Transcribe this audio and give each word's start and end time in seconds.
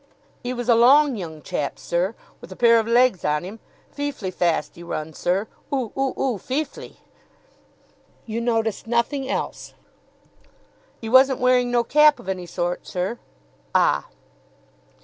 "'E 0.43 0.51
was 0.51 0.67
a 0.67 0.73
long 0.73 1.15
young 1.15 1.43
chap, 1.43 1.77
sir, 1.77 2.15
with 2.41 2.51
a 2.51 2.55
pair 2.55 2.79
of 2.79 2.87
legs 2.87 3.23
on 3.23 3.43
him 3.43 3.59
feeflee 3.91 4.31
fast 4.31 4.75
'e 4.75 4.81
run, 4.81 5.13
sir. 5.13 5.47
Oo 5.71 5.93
oo 5.95 6.15
oo, 6.19 6.37
feeflee!" 6.39 6.97
"You 8.25 8.41
noticed 8.41 8.87
nothing 8.87 9.29
else?" 9.29 9.75
"'E 11.03 11.07
wasn't 11.09 11.39
wearing 11.39 11.69
no 11.69 11.83
cap 11.83 12.19
of 12.19 12.27
any 12.27 12.47
sort, 12.47 12.87
sir." 12.87 13.19
"Ah!" 13.75 14.07